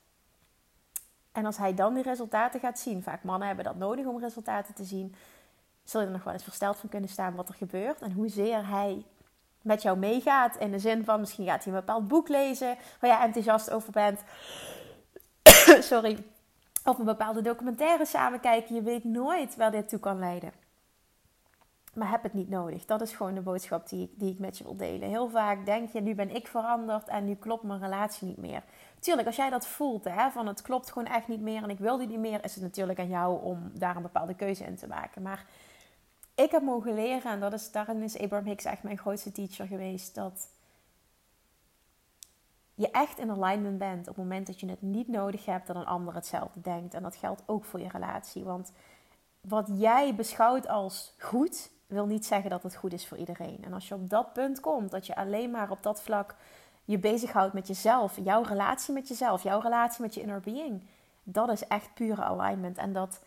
En 1.32 1.46
als 1.46 1.56
hij 1.56 1.74
dan 1.74 1.94
die 1.94 2.02
resultaten 2.02 2.60
gaat 2.60 2.78
zien, 2.78 3.02
vaak 3.02 3.22
mannen 3.22 3.46
hebben 3.46 3.64
dat 3.64 3.76
nodig 3.76 4.06
om 4.06 4.20
resultaten 4.20 4.74
te 4.74 4.84
zien, 4.84 5.14
zul 5.84 6.00
je 6.00 6.06
er 6.06 6.12
nog 6.12 6.24
wel 6.24 6.32
eens 6.32 6.42
versteld 6.42 6.76
van 6.76 6.88
kunnen 6.88 7.10
staan 7.10 7.34
wat 7.34 7.48
er 7.48 7.54
gebeurt 7.54 8.00
en 8.02 8.12
hoezeer 8.12 8.68
hij 8.68 9.04
met 9.62 9.82
jou 9.82 9.98
meegaat. 9.98 10.56
In 10.56 10.70
de 10.70 10.78
zin 10.78 11.04
van 11.04 11.20
misschien 11.20 11.46
gaat 11.46 11.64
hij 11.64 11.72
een 11.72 11.78
bepaald 11.78 12.08
boek 12.08 12.28
lezen 12.28 12.76
waar 13.00 13.10
jij 13.10 13.20
enthousiast 13.20 13.70
over 13.70 13.92
bent. 13.92 14.20
Sorry. 15.92 16.24
Of 16.84 16.98
een 16.98 17.04
bepaalde 17.04 17.42
documentaire 17.42 18.06
samen 18.06 18.40
kijken. 18.40 18.74
Je 18.74 18.82
weet 18.82 19.04
nooit 19.04 19.56
waar 19.56 19.70
dit 19.70 19.88
toe 19.88 19.98
kan 19.98 20.18
leiden. 20.18 20.52
Maar 21.92 22.10
heb 22.10 22.22
het 22.22 22.34
niet 22.34 22.48
nodig. 22.48 22.84
Dat 22.84 23.00
is 23.00 23.12
gewoon 23.12 23.34
de 23.34 23.40
boodschap 23.40 23.88
die 23.88 24.02
ik, 24.02 24.10
die 24.14 24.32
ik 24.32 24.38
met 24.38 24.58
je 24.58 24.64
wil 24.64 24.76
delen. 24.76 25.08
Heel 25.08 25.28
vaak 25.28 25.66
denk 25.66 25.92
je, 25.92 26.00
nu 26.00 26.14
ben 26.14 26.34
ik 26.34 26.46
veranderd 26.46 27.08
en 27.08 27.24
nu 27.24 27.34
klopt 27.34 27.62
mijn 27.62 27.80
relatie 27.80 28.26
niet 28.26 28.36
meer. 28.36 28.62
Tuurlijk, 28.98 29.26
als 29.26 29.36
jij 29.36 29.50
dat 29.50 29.66
voelt, 29.66 30.04
hè, 30.04 30.30
van 30.30 30.46
het 30.46 30.62
klopt 30.62 30.92
gewoon 30.92 31.12
echt 31.12 31.28
niet 31.28 31.40
meer 31.40 31.62
en 31.62 31.70
ik 31.70 31.78
wil 31.78 31.98
die 31.98 32.08
niet 32.08 32.18
meer, 32.18 32.44
is 32.44 32.54
het 32.54 32.62
natuurlijk 32.62 32.98
aan 32.98 33.08
jou 33.08 33.42
om 33.42 33.70
daar 33.74 33.96
een 33.96 34.02
bepaalde 34.02 34.34
keuze 34.34 34.64
in 34.64 34.76
te 34.76 34.86
maken. 34.86 35.22
Maar 35.22 35.46
ik 36.34 36.50
heb 36.50 36.62
mogen 36.62 36.94
leren, 36.94 37.32
en 37.32 37.40
dat 37.40 37.52
is, 37.52 37.70
daarin 37.70 38.02
is 38.02 38.18
Abraham 38.18 38.46
Hicks 38.46 38.64
echt 38.64 38.82
mijn 38.82 38.98
grootste 38.98 39.32
teacher 39.32 39.66
geweest, 39.66 40.14
dat 40.14 40.48
je 42.74 42.90
echt 42.90 43.18
in 43.18 43.30
alignment 43.30 43.78
bent 43.78 44.00
op 44.00 44.14
het 44.14 44.24
moment 44.24 44.46
dat 44.46 44.60
je 44.60 44.68
het 44.68 44.82
niet 44.82 45.08
nodig 45.08 45.44
hebt 45.44 45.66
dat 45.66 45.76
een 45.76 45.86
ander 45.86 46.14
hetzelfde 46.14 46.60
denkt. 46.60 46.94
En 46.94 47.02
dat 47.02 47.16
geldt 47.16 47.42
ook 47.46 47.64
voor 47.64 47.80
je 47.80 47.88
relatie. 47.88 48.44
Want 48.44 48.72
wat 49.40 49.68
jij 49.72 50.14
beschouwt 50.14 50.68
als 50.68 51.14
goed, 51.18 51.70
wil 51.90 52.06
niet 52.06 52.26
zeggen 52.26 52.50
dat 52.50 52.62
het 52.62 52.76
goed 52.76 52.92
is 52.92 53.06
voor 53.06 53.16
iedereen. 53.16 53.58
En 53.60 53.72
als 53.72 53.88
je 53.88 53.94
op 53.94 54.10
dat 54.10 54.32
punt 54.32 54.60
komt, 54.60 54.90
dat 54.90 55.06
je 55.06 55.16
alleen 55.16 55.50
maar 55.50 55.70
op 55.70 55.82
dat 55.82 56.02
vlak 56.02 56.34
je 56.84 56.98
bezighoudt 56.98 57.52
met 57.52 57.66
jezelf, 57.66 58.18
jouw 58.24 58.42
relatie 58.42 58.94
met 58.94 59.08
jezelf, 59.08 59.42
jouw 59.42 59.60
relatie 59.60 60.02
met 60.02 60.14
je 60.14 60.20
inner 60.20 60.40
being, 60.40 60.82
dat 61.22 61.50
is 61.50 61.66
echt 61.66 61.94
pure 61.94 62.22
alignment. 62.22 62.78
En 62.78 62.92
dat, 62.92 63.20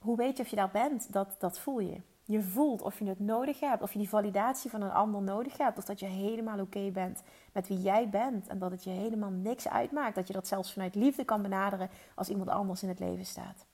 hoe 0.00 0.16
weet 0.16 0.36
je 0.36 0.42
of 0.42 0.48
je 0.48 0.56
daar 0.56 0.70
bent, 0.70 1.12
dat, 1.12 1.36
dat 1.38 1.58
voel 1.58 1.80
je. 1.80 2.00
Je 2.24 2.42
voelt 2.42 2.82
of 2.82 2.98
je 2.98 3.04
het 3.04 3.20
nodig 3.20 3.60
hebt, 3.60 3.82
of 3.82 3.92
je 3.92 3.98
die 3.98 4.08
validatie 4.08 4.70
van 4.70 4.82
een 4.82 4.92
ander 4.92 5.22
nodig 5.22 5.58
hebt, 5.58 5.78
of 5.78 5.84
dat 5.84 6.00
je 6.00 6.06
helemaal 6.06 6.60
oké 6.60 6.90
bent 6.90 7.22
met 7.52 7.68
wie 7.68 7.80
jij 7.80 8.08
bent 8.08 8.46
en 8.48 8.58
dat 8.58 8.70
het 8.70 8.84
je 8.84 8.90
helemaal 8.90 9.30
niks 9.30 9.68
uitmaakt. 9.68 10.14
Dat 10.14 10.26
je 10.26 10.32
dat 10.32 10.46
zelfs 10.46 10.72
vanuit 10.72 10.94
liefde 10.94 11.24
kan 11.24 11.42
benaderen 11.42 11.90
als 12.14 12.28
iemand 12.28 12.48
anders 12.48 12.82
in 12.82 12.88
het 12.88 12.98
leven 12.98 13.26
staat. 13.26 13.66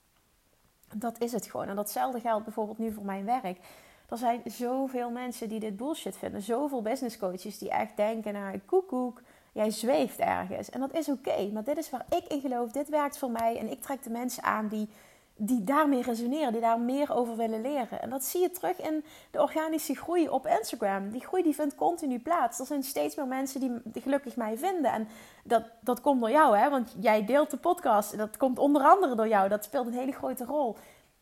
Dat 0.94 1.20
is 1.20 1.32
het 1.32 1.46
gewoon. 1.46 1.68
En 1.68 1.76
datzelfde 1.76 2.20
geldt 2.20 2.44
bijvoorbeeld 2.44 2.78
nu 2.78 2.92
voor 2.92 3.04
mijn 3.04 3.24
werk. 3.24 3.58
Er 4.08 4.16
zijn 4.16 4.42
zoveel 4.44 5.10
mensen 5.10 5.48
die 5.48 5.60
dit 5.60 5.76
bullshit 5.76 6.16
vinden. 6.16 6.42
Zoveel 6.42 6.82
business 6.82 7.18
coaches 7.18 7.58
die 7.58 7.70
echt 7.70 7.96
denken: 7.96 8.32
nou, 8.32 8.58
koekoek, 8.58 9.22
jij 9.52 9.70
zweeft 9.70 10.18
ergens. 10.18 10.70
En 10.70 10.80
dat 10.80 10.94
is 10.94 11.08
oké, 11.08 11.50
maar 11.52 11.64
dit 11.64 11.76
is 11.76 11.90
waar 11.90 12.06
ik 12.10 12.24
in 12.32 12.40
geloof. 12.40 12.70
Dit 12.70 12.88
werkt 12.88 13.18
voor 13.18 13.30
mij. 13.30 13.58
En 13.58 13.70
ik 13.70 13.82
trek 13.82 14.02
de 14.02 14.10
mensen 14.10 14.42
aan 14.42 14.68
die, 14.68 14.88
die 15.36 15.64
daarmee 15.64 16.02
resoneren, 16.02 16.52
die 16.52 16.60
daar 16.60 16.80
meer 16.80 17.14
over 17.14 17.36
willen 17.36 17.60
leren. 17.60 18.02
En 18.02 18.10
dat 18.10 18.24
zie 18.24 18.40
je 18.40 18.50
terug 18.50 18.80
in 18.80 19.04
de 19.30 19.40
organische 19.40 19.94
groei 19.94 20.28
op 20.28 20.46
Instagram. 20.46 21.10
Die 21.10 21.24
groei 21.26 21.42
die 21.42 21.54
vindt 21.54 21.74
continu 21.74 22.18
plaats. 22.18 22.58
Er 22.58 22.66
zijn 22.66 22.82
steeds 22.82 23.16
meer 23.16 23.26
mensen 23.26 23.60
die, 23.60 23.72
die 23.84 24.02
gelukkig 24.02 24.36
mij 24.36 24.58
vinden. 24.58 24.92
En 24.92 25.08
dat, 25.44 25.64
dat 25.80 26.00
komt 26.00 26.20
door 26.20 26.30
jou, 26.30 26.56
hè? 26.56 26.70
want 26.70 26.94
jij 27.00 27.24
deelt 27.24 27.50
de 27.50 27.56
podcast. 27.56 28.16
Dat 28.16 28.36
komt 28.36 28.58
onder 28.58 28.82
andere 28.82 29.14
door 29.14 29.28
jou. 29.28 29.48
Dat 29.48 29.64
speelt 29.64 29.86
een 29.86 29.92
hele 29.92 30.12
grote 30.12 30.44
rol. 30.44 30.76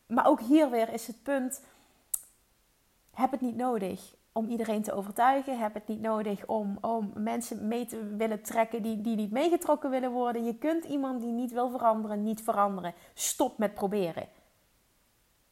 Maar 0.07 0.27
ook 0.27 0.41
hier 0.41 0.69
weer 0.69 0.93
is 0.93 1.07
het 1.07 1.23
punt 1.23 1.61
heb 3.17 3.31
het 3.31 3.41
niet 3.41 3.55
nodig 3.55 4.15
om 4.31 4.47
iedereen 4.47 4.81
te 4.81 4.93
overtuigen. 4.93 5.59
Heb 5.59 5.73
het 5.73 5.87
niet 5.87 6.01
nodig 6.01 6.45
om, 6.45 6.77
om 6.81 7.11
mensen 7.15 7.67
mee 7.67 7.85
te 7.85 8.15
willen 8.15 8.41
trekken 8.41 8.81
die, 8.81 9.01
die 9.01 9.15
niet 9.15 9.31
meegetrokken 9.31 9.89
willen 9.89 10.11
worden. 10.11 10.43
Je 10.43 10.57
kunt 10.57 10.85
iemand 10.85 11.21
die 11.21 11.31
niet 11.31 11.51
wil 11.51 11.69
veranderen, 11.69 12.23
niet 12.23 12.43
veranderen. 12.43 12.93
Stop 13.13 13.57
met 13.57 13.73
proberen. 13.73 14.27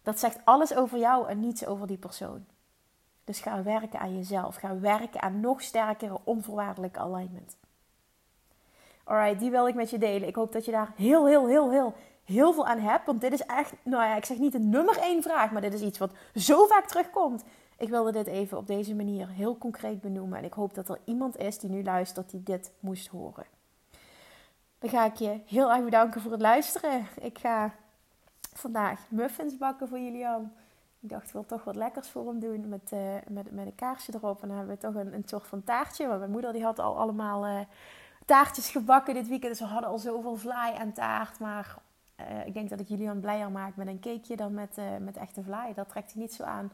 Dat 0.04 0.20
zegt 0.20 0.40
alles 0.44 0.76
over 0.76 1.00
jou 1.00 1.28
en 1.28 1.40
niets 1.40 1.66
over 1.66 1.88
die 1.88 1.98
persoon. 1.98 2.46
Dus 3.24 3.40
ga 3.40 3.64
werken 3.64 4.00
aan 4.00 4.16
jezelf. 4.16 4.56
Ga 4.56 4.80
werken 4.80 5.22
aan 5.22 5.40
nog 5.40 5.62
sterkere 5.62 6.18
onvoorwaardelijke 6.24 7.00
alignment. 7.00 7.58
Alright, 9.04 9.40
die 9.40 9.52
wil 9.52 9.68
ik 9.68 9.76
met 9.76 9.90
je 9.90 9.98
delen. 9.98 10.28
Ik 10.28 10.36
hoop 10.36 10.52
dat 10.52 10.66
je 10.66 10.72
daar 10.72 10.94
heel, 10.96 11.28
heel, 11.28 11.48
heel, 11.48 11.72
heel, 11.72 11.94
heel 12.26 12.54
veel 12.54 12.66
aan 12.66 12.80
hebt. 12.80 13.06
Want 13.06 13.22
dit 13.22 13.34
is 13.34 13.42
echt, 13.42 13.74
nou 13.84 14.04
ja, 14.04 14.16
ik 14.16 14.26
zeg 14.26 14.38
niet 14.38 14.52
de 14.52 14.60
nummer 14.60 14.98
één 14.98 15.24
vraag, 15.24 15.52
maar 15.52 15.62
dit 15.62 15.74
is 15.74 15.82
iets 15.82 15.98
wat 15.98 16.12
zo 16.36 16.66
vaak 16.66 16.86
terugkomt. 16.86 17.44
Ik 17.78 17.90
wilde 17.90 18.12
dit 18.12 18.28
even 18.28 18.58
op 18.58 18.68
deze 18.68 18.96
manier 18.96 19.30
heel 19.30 19.58
concreet 19.58 20.02
benoemen. 20.02 20.38
En 20.38 20.44
ik 20.44 20.54
hoop 20.54 20.74
dat 20.74 20.90
er 20.90 21.00
iemand 21.04 21.38
is 21.38 21.58
die 21.60 21.70
nu 21.70 21.84
luistert 21.84 22.30
die 22.30 22.44
dit 22.44 22.72
moest 22.80 23.08
horen. 23.08 23.46
Dan 24.80 24.90
ga 24.90 25.06
ik 25.06 25.16
je 25.16 25.40
heel 25.46 25.72
erg 25.72 25.84
bedanken 25.84 26.22
voor 26.22 26.32
het 26.32 26.42
luisteren. 26.42 27.08
Ik 27.22 27.40
ga 27.40 27.74
vandaag 28.54 29.00
muffins 29.10 29.58
bakken 29.58 29.88
voor 29.88 30.00
Julian. 30.00 30.52
Ik 31.00 31.10
dacht, 31.10 31.28
ik 31.28 31.34
wil 31.34 31.46
toch 31.46 31.64
wat 31.64 31.76
lekkers 31.76 32.10
voor 32.10 32.28
hem 32.28 32.40
doen 32.40 32.70
met, 32.70 32.92
uh, 32.94 33.00
met, 33.28 33.52
met 33.52 33.66
een 33.66 33.76
kaarsje 33.76 34.14
erop. 34.14 34.42
En 34.42 34.48
dan 34.48 34.58
hebben 34.58 34.76
we 34.76 34.82
toch 34.82 34.96
een, 34.96 35.14
een 35.14 35.24
soort 35.26 35.48
van 35.48 35.64
taartje. 35.64 36.08
Want 36.08 36.20
mijn 36.20 36.32
moeder 36.32 36.54
die 36.54 36.64
had 36.64 36.80
al 36.80 36.98
allemaal 36.98 37.48
uh, 37.48 37.60
taartjes 38.26 38.70
gebakken 38.70 39.14
dit 39.14 39.28
weekend. 39.28 39.52
Dus 39.52 39.68
we 39.68 39.74
hadden 39.74 39.90
al 39.90 39.98
zoveel 39.98 40.36
vlaai 40.36 40.74
en 40.74 40.94
taart. 40.94 41.40
Maar 41.40 41.76
uh, 42.20 42.46
ik 42.46 42.54
denk 42.54 42.70
dat 42.70 42.80
ik 42.80 42.88
Julian 42.88 43.20
blijer 43.20 43.52
maak 43.52 43.76
met 43.76 43.88
een 43.88 44.00
cakeje 44.00 44.36
dan 44.36 44.54
met, 44.54 44.78
met 45.00 45.18
echte 45.18 45.44
vlaai. 45.44 45.74
Dat 45.74 45.90
trekt 45.90 46.14
hij 46.14 46.22
niet 46.22 46.34
zo 46.34 46.44
aan. 46.44 46.72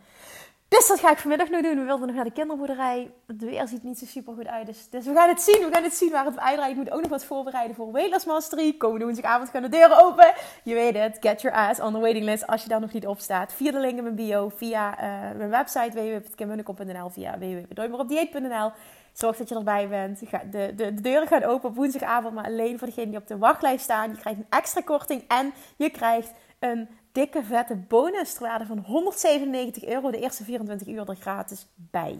Dus 0.77 0.87
dat 0.87 0.99
ga 0.99 1.11
ik 1.11 1.17
vanmiddag 1.17 1.49
nog 1.49 1.61
doen. 1.61 1.75
We 1.75 1.83
wilden 1.83 2.07
nog 2.07 2.15
naar 2.15 2.25
de 2.25 2.31
kinderboerderij. 2.31 3.11
Het 3.27 3.41
weer 3.41 3.67
ziet 3.67 3.83
niet 3.83 3.99
zo 3.99 4.05
super 4.05 4.33
goed 4.33 4.47
uit. 4.47 4.65
Dus, 4.65 4.89
dus, 4.89 5.05
we 5.05 5.13
gaan 5.13 5.29
het 5.29 5.41
zien. 5.41 5.65
We 5.65 5.73
gaan 5.73 5.83
het 5.83 5.93
zien 5.93 6.11
waar 6.11 6.25
het. 6.25 6.69
Ik 6.69 6.75
moet 6.75 6.91
ook 6.91 7.01
nog 7.01 7.09
wat 7.09 7.25
voorbereiden 7.25 7.75
voor 7.75 7.91
Weightless 7.91 8.25
Mastery. 8.25 8.73
Komende 8.73 9.05
woensdagavond 9.05 9.49
gaan 9.49 9.61
de 9.61 9.69
deuren 9.69 10.05
open. 10.05 10.33
Je 10.63 10.73
weet 10.73 10.97
het. 10.97 11.17
Get 11.19 11.41
your 11.41 11.57
ass 11.57 11.79
on 11.79 11.93
the 11.93 11.99
waiting 11.99 12.25
list 12.25 12.47
als 12.47 12.63
je 12.63 12.69
daar 12.69 12.79
nog 12.79 12.91
niet 12.91 13.07
op 13.07 13.19
staat. 13.19 13.53
Via 13.53 13.71
de 13.71 13.79
link 13.79 13.97
in 13.97 14.03
mijn 14.03 14.15
bio. 14.15 14.49
Via 14.49 14.91
uh, 14.91 15.37
mijn 15.37 15.49
website 15.49 15.91
www.kimmunnekom.nl. 15.91 17.09
Via 17.09 17.37
www.nooitmeeropdieet.nl. 17.37 18.71
Zorg 19.13 19.37
dat 19.37 19.49
je 19.49 19.55
erbij 19.55 19.87
bent. 19.87 20.19
De, 20.19 20.47
de, 20.51 20.73
de 20.75 21.01
deuren 21.01 21.27
gaan 21.27 21.43
open 21.43 21.69
op 21.69 21.75
woensdagavond. 21.75 22.33
Maar 22.33 22.45
alleen 22.45 22.77
voor 22.77 22.87
degenen 22.87 23.09
die 23.09 23.19
op 23.19 23.27
de 23.27 23.37
wachtlijst 23.37 23.83
staan. 23.83 24.09
Je 24.09 24.17
krijgt 24.17 24.39
een 24.39 24.45
extra 24.49 24.81
korting. 24.81 25.23
En 25.27 25.53
je 25.75 25.89
krijgt 25.89 26.31
een 26.59 26.89
dikke 27.11 27.43
vette 27.43 27.75
bonus 27.75 28.37
van 28.67 28.83
197 28.85 29.85
euro 29.85 30.11
de 30.11 30.19
eerste 30.19 30.43
24 30.43 30.87
uur 30.87 31.09
er 31.09 31.15
gratis 31.15 31.67
bij. 31.75 32.19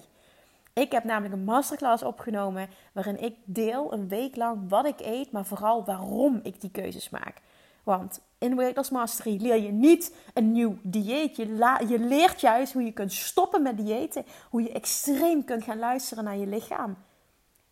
Ik 0.74 0.92
heb 0.92 1.04
namelijk 1.04 1.34
een 1.34 1.44
masterclass 1.44 2.04
opgenomen 2.04 2.70
waarin 2.94 3.24
ik 3.24 3.36
deel 3.44 3.94
een 3.94 4.08
week 4.08 4.36
lang 4.36 4.70
wat 4.70 4.86
ik 4.86 5.00
eet, 5.00 5.32
maar 5.32 5.46
vooral 5.46 5.86
waarom 5.86 6.40
ik 6.44 6.62
die 6.62 6.72
keuzes 6.72 7.10
maak. 7.10 7.42
Want 7.84 8.22
in 8.38 8.56
Weight 8.56 8.76
Loss 8.76 8.90
Mastery 8.90 9.38
leer 9.42 9.62
je 9.62 9.72
niet 9.72 10.16
een 10.34 10.52
nieuw 10.52 10.78
dieet. 10.82 11.36
Je, 11.36 11.78
je 11.88 12.00
leert 12.00 12.42
juist 12.42 12.74
hoe 12.74 12.84
je 12.84 12.92
kunt 12.92 13.14
stoppen 13.14 13.62
met 13.62 13.78
diëten. 13.78 14.26
Hoe 14.50 14.62
je 14.62 14.72
extreem 14.72 15.44
kunt 15.44 15.64
gaan 15.64 15.80
luisteren 15.80 16.24
naar 16.24 16.38
je 16.38 16.48
lichaam. 16.48 16.98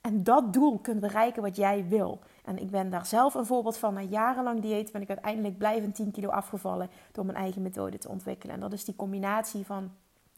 En 0.01 0.23
dat 0.23 0.53
doel 0.53 0.77
kunt 0.77 0.99
bereiken 0.99 1.41
wat 1.41 1.55
jij 1.55 1.85
wil. 1.87 2.19
En 2.45 2.57
ik 2.57 2.69
ben 2.71 2.89
daar 2.89 3.05
zelf 3.05 3.33
een 3.33 3.45
voorbeeld 3.45 3.77
van. 3.77 3.93
Na 3.93 4.01
jarenlang 4.01 4.61
dieet 4.61 4.91
ben 4.91 5.01
ik 5.01 5.09
uiteindelijk 5.09 5.57
blijvend 5.57 5.95
10 5.95 6.11
kilo 6.11 6.29
afgevallen 6.29 6.89
door 7.11 7.25
mijn 7.25 7.37
eigen 7.37 7.61
methode 7.61 7.97
te 7.97 8.09
ontwikkelen. 8.09 8.55
En 8.55 8.61
dat 8.61 8.73
is 8.73 8.85
die 8.85 8.95
combinatie 8.95 9.65
van 9.65 9.91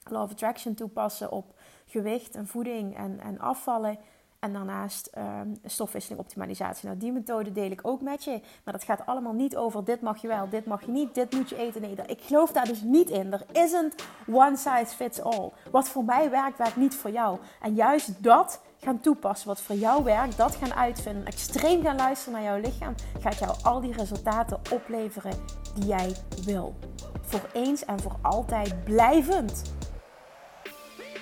Law 0.03 0.23
of 0.23 0.31
Attraction 0.31 0.73
toepassen 0.73 1.31
op 1.31 1.59
gewicht 1.85 2.35
en 2.35 2.47
voeding 2.47 2.97
en, 2.97 3.19
en 3.19 3.39
afvallen. 3.39 3.97
En 4.39 4.53
daarnaast 4.53 5.09
um, 5.17 5.59
stofwisseling 5.65 6.21
optimalisatie. 6.21 6.87
Nou, 6.87 6.99
die 6.99 7.11
methode 7.11 7.51
deel 7.51 7.71
ik 7.71 7.79
ook 7.83 8.01
met 8.01 8.23
je. 8.23 8.41
Maar 8.63 8.73
dat 8.73 8.83
gaat 8.83 9.05
allemaal 9.05 9.33
niet 9.33 9.55
over 9.55 9.83
dit 9.83 10.01
mag 10.01 10.21
je 10.21 10.27
wel, 10.27 10.49
dit 10.49 10.65
mag 10.65 10.85
je 10.85 10.91
niet, 10.91 11.15
dit 11.15 11.31
moet 11.33 11.49
je 11.49 11.55
eten. 11.55 11.81
Nee, 11.81 11.95
ik 12.05 12.21
geloof 12.21 12.51
daar 12.51 12.65
dus 12.65 12.81
niet 12.81 13.09
in. 13.09 13.33
Er 13.33 13.45
isn't 13.51 13.95
one 14.31 14.57
size 14.57 14.95
fits 14.95 15.21
all. 15.21 15.51
Wat 15.71 15.87
voor 15.87 16.03
mij 16.03 16.29
werkt, 16.29 16.57
werkt 16.57 16.75
niet 16.75 16.95
voor 16.95 17.11
jou. 17.11 17.39
En 17.61 17.73
juist 17.73 18.23
dat 18.23 18.61
gaan 18.83 18.99
toepassen, 18.99 19.47
wat 19.47 19.61
voor 19.61 19.75
jou 19.75 20.03
werkt, 20.03 20.37
dat 20.37 20.55
gaan 20.55 20.73
uitvinden, 20.73 21.25
extreem 21.25 21.83
gaan 21.83 21.95
luisteren 21.95 22.33
naar 22.33 22.51
jouw 22.51 22.61
lichaam, 22.61 22.95
gaat 23.19 23.39
jou 23.39 23.55
al 23.63 23.81
die 23.81 23.93
resultaten 23.93 24.59
opleveren 24.71 25.33
die 25.75 25.85
jij 25.85 26.15
wil. 26.45 26.75
Voor 27.21 27.49
eens 27.53 27.85
en 27.85 27.99
voor 27.99 28.15
altijd 28.21 28.83
blijvend. 28.83 29.73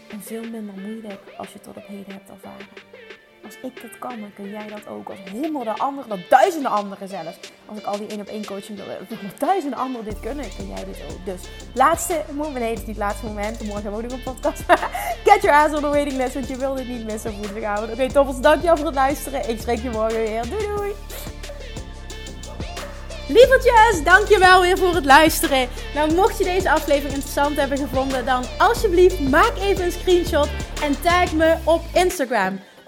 En 0.09 0.21
veel 0.21 0.49
minder 0.49 0.73
moeilijk 0.73 1.33
als 1.37 1.47
je 1.47 1.53
het 1.53 1.63
tot 1.63 1.77
op 1.77 1.85
heden 1.85 2.13
hebt 2.13 2.29
ervaren. 2.29 2.88
Als 3.49 3.71
ik 3.71 3.81
dat 3.81 3.99
kan, 3.99 4.19
dan 4.19 4.33
kun 4.35 4.49
jij 4.49 4.67
dat 4.67 4.87
ook. 4.87 5.09
Als 5.09 5.19
honderden 5.31 5.77
anderen, 5.77 6.09
dat 6.09 6.19
duizenden 6.29 6.71
anderen 6.71 7.07
zelfs. 7.07 7.39
Als 7.65 7.77
ik 7.77 7.85
al 7.85 7.97
die 7.97 8.07
één 8.07 8.19
op 8.19 8.27
één 8.27 8.45
coaching 8.45 8.77
wil, 8.77 8.85
nog 9.09 9.33
duizenden 9.37 9.79
anderen 9.79 10.05
dit 10.05 10.19
kunnen, 10.19 10.45
kun 10.57 10.67
jij 10.67 10.85
dit 10.85 11.01
ook. 11.09 11.25
Dus 11.25 11.41
laatste 11.73 12.21
moment, 12.31 12.59
nee, 12.59 12.69
het 12.69 12.79
is 12.79 12.85
niet 12.85 12.95
het 12.95 13.05
laatste 13.05 13.25
moment. 13.25 13.63
Morgen 13.63 13.83
hebben 13.83 14.01
we 14.01 14.05
ook 14.05 14.11
nog 14.11 14.19
een 14.25 14.33
podcast. 14.33 14.63
Get 15.29 15.41
your 15.41 15.57
ass 15.57 15.75
on 15.75 15.81
the 15.81 15.87
waiting 15.87 16.17
list, 16.17 16.33
want 16.33 16.47
je 16.47 16.57
wil 16.57 16.73
dit 16.73 16.87
niet 16.87 17.05
missen 17.05 17.31
op 17.31 17.37
woensdagavond. 17.37 17.91
Oké, 17.91 18.19
okay, 18.19 18.41
dankjewel 18.41 18.77
voor 18.77 18.85
het 18.85 18.95
luisteren. 18.95 19.49
Ik 19.49 19.59
spreek 19.59 19.79
je 19.79 19.89
morgen 19.89 20.19
weer. 20.19 20.49
Doei 20.49 20.67
doei! 20.75 20.93
Lievertjes, 23.27 24.03
dankjewel 24.03 24.61
weer 24.61 24.77
voor 24.77 24.95
het 24.95 25.05
luisteren. 25.05 25.67
Nou, 25.93 26.13
mocht 26.13 26.37
je 26.37 26.43
deze 26.43 26.71
aflevering 26.71 27.13
interessant 27.13 27.57
hebben 27.57 27.77
gevonden, 27.77 28.25
dan 28.25 28.43
alsjeblieft 28.57 29.19
maak 29.19 29.53
even 29.59 29.85
een 29.85 29.91
screenshot 29.91 30.49
en 30.83 31.01
tag 31.01 31.33
me 31.33 31.55
op 31.63 31.81
Instagram. 31.93 32.59